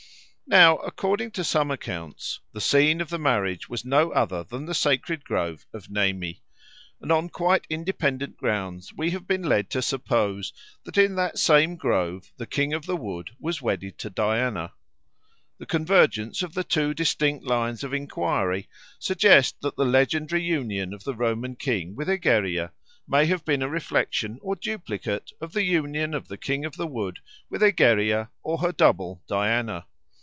Now, 0.47 0.79
according 0.79 1.31
to 1.39 1.45
some 1.45 1.71
accounts, 1.71 2.41
the 2.51 2.59
scene 2.59 2.99
of 2.99 3.07
the 3.07 3.17
marriage 3.17 3.69
was 3.69 3.85
no 3.85 4.11
other 4.11 4.43
than 4.43 4.65
the 4.65 4.75
sacred 4.75 5.23
grove 5.23 5.65
of 5.73 5.89
Nemi, 5.89 6.41
and 6.99 7.09
on 7.09 7.29
quite 7.29 7.65
independent 7.69 8.35
grounds 8.35 8.91
we 8.93 9.11
have 9.11 9.25
been 9.25 9.43
led 9.43 9.69
to 9.69 9.81
suppose 9.81 10.51
that 10.83 10.97
in 10.97 11.15
that 11.15 11.39
same 11.39 11.77
grove 11.77 12.33
the 12.35 12.45
King 12.45 12.73
of 12.73 12.85
the 12.85 12.97
Wood 12.97 13.29
was 13.39 13.61
wedded 13.61 13.97
to 13.99 14.09
Diana. 14.09 14.73
The 15.57 15.65
convergence 15.65 16.43
of 16.43 16.53
the 16.53 16.65
two 16.65 16.93
distinct 16.93 17.45
lines 17.45 17.81
of 17.81 17.93
enquiry 17.93 18.67
suggests 18.99 19.57
that 19.61 19.77
the 19.77 19.85
legendary 19.85 20.43
union 20.43 20.93
of 20.93 21.05
the 21.05 21.15
Roman 21.15 21.55
king 21.55 21.95
with 21.95 22.09
Egeria 22.09 22.73
may 23.07 23.25
have 23.27 23.45
been 23.45 23.61
a 23.61 23.69
reflection 23.69 24.37
or 24.41 24.57
duplicate 24.57 25.31
of 25.39 25.53
the 25.53 25.63
union 25.63 26.13
of 26.13 26.27
the 26.27 26.37
King 26.37 26.65
of 26.65 26.75
the 26.75 26.87
Wood 26.87 27.19
with 27.49 27.63
Egeria 27.63 28.31
or 28.43 28.57
her 28.57 28.73
double 28.73 29.23
Diana. 29.29 29.85